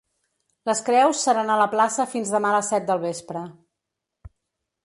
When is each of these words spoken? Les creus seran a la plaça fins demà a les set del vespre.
Les 0.69 0.79
creus 0.87 1.19
seran 1.27 1.51
a 1.55 1.59
la 1.63 1.69
plaça 1.75 2.07
fins 2.15 2.33
demà 2.37 2.51
a 2.53 2.57
les 2.57 2.73
set 2.75 2.89
del 2.91 3.05
vespre. 3.07 3.45